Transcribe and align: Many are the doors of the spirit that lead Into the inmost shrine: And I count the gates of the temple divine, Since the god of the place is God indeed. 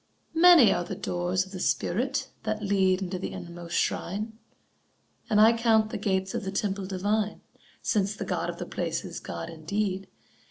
Many 0.33 0.73
are 0.73 0.83
the 0.83 0.95
doors 0.95 1.45
of 1.45 1.51
the 1.51 1.59
spirit 1.59 2.29
that 2.41 2.63
lead 2.63 3.03
Into 3.03 3.19
the 3.19 3.33
inmost 3.33 3.75
shrine: 3.77 4.39
And 5.29 5.39
I 5.39 5.53
count 5.55 5.91
the 5.91 5.99
gates 5.99 6.33
of 6.33 6.43
the 6.43 6.51
temple 6.51 6.87
divine, 6.87 7.41
Since 7.83 8.15
the 8.15 8.25
god 8.25 8.49
of 8.49 8.57
the 8.57 8.65
place 8.65 9.05
is 9.05 9.19
God 9.19 9.47
indeed. 9.47 10.07